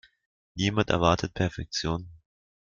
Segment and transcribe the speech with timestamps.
[0.55, 2.09] Niemand erwartet Perfektion.